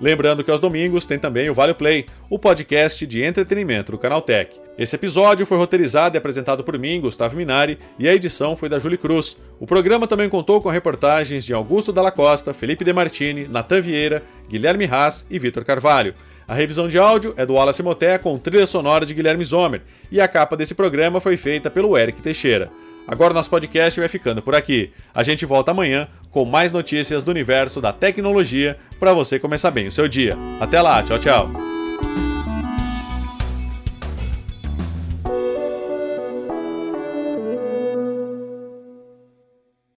Lembrando 0.00 0.44
que 0.44 0.50
aos 0.50 0.60
domingos 0.60 1.04
tem 1.06 1.18
também 1.18 1.48
o 1.48 1.54
Vale 1.54 1.72
Play, 1.72 2.06
o 2.28 2.38
podcast 2.38 3.06
de 3.06 3.22
entretenimento 3.22 3.92
do 3.92 3.98
Canaltech. 3.98 4.60
Esse 4.76 4.94
episódio 4.94 5.46
foi 5.46 5.56
roteirizado 5.56 6.16
e 6.16 6.18
apresentado 6.18 6.62
por 6.62 6.78
mim, 6.78 7.00
Gustavo 7.00 7.36
Minari, 7.36 7.78
e 7.98 8.06
a 8.06 8.14
edição 8.14 8.56
foi 8.56 8.68
da 8.68 8.78
Julie 8.78 8.98
Cruz. 8.98 9.38
O 9.58 9.66
programa 9.66 10.06
também 10.06 10.28
contou 10.28 10.60
com 10.60 10.68
reportagens 10.68 11.46
de 11.46 11.54
Augusto 11.54 11.92
Dalla 11.92 12.10
Costa, 12.10 12.52
Felipe 12.52 12.84
De 12.84 12.92
Martini, 12.92 13.48
Natan 13.48 13.80
Vieira, 13.80 14.22
Guilherme 14.48 14.84
Haas 14.84 15.26
e 15.30 15.38
Vitor 15.38 15.64
Carvalho. 15.64 16.14
A 16.46 16.54
revisão 16.54 16.86
de 16.86 16.98
áudio 16.98 17.32
é 17.36 17.46
do 17.46 17.54
Wallace 17.54 17.82
Moté 17.82 18.18
com 18.18 18.38
trilha 18.38 18.66
sonora 18.66 19.06
de 19.06 19.14
Guilherme 19.14 19.44
Zomer, 19.44 19.82
e 20.12 20.20
a 20.20 20.28
capa 20.28 20.56
desse 20.56 20.74
programa 20.74 21.20
foi 21.20 21.38
feita 21.38 21.70
pelo 21.70 21.96
Eric 21.96 22.20
Teixeira. 22.20 22.70
Agora 23.06 23.32
nosso 23.32 23.50
podcast 23.50 23.98
vai 24.00 24.08
ficando 24.08 24.42
por 24.42 24.54
aqui. 24.54 24.90
A 25.14 25.22
gente 25.22 25.46
volta 25.46 25.70
amanhã 25.70 26.08
com 26.30 26.44
mais 26.44 26.72
notícias 26.72 27.22
do 27.22 27.30
universo 27.30 27.80
da 27.80 27.92
tecnologia 27.92 28.76
para 28.98 29.12
você 29.12 29.38
começar 29.38 29.70
bem 29.70 29.86
o 29.86 29.92
seu 29.92 30.08
dia. 30.08 30.36
Até 30.60 30.80
lá, 30.82 31.02
tchau, 31.02 31.18
tchau. 31.18 31.50